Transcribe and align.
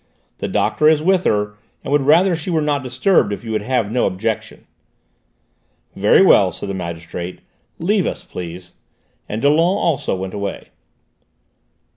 "The 0.39 0.47
doctor 0.47 0.89
is 0.89 1.03
with 1.03 1.25
her, 1.25 1.57
and 1.83 1.91
would 1.91 2.01
rather 2.07 2.35
she 2.35 2.49
were 2.49 2.59
not 2.63 2.81
disturbed, 2.81 3.31
if 3.31 3.43
you 3.43 3.53
have 3.55 3.91
no 3.91 4.07
objection." 4.07 4.65
"Very 5.95 6.23
well," 6.25 6.51
said 6.51 6.69
the 6.69 6.73
magistrate. 6.73 7.41
"Leave 7.77 8.07
us, 8.07 8.23
please," 8.23 8.73
and 9.29 9.43
Dollon 9.43 9.59
also 9.59 10.15
went 10.15 10.33
away. 10.33 10.69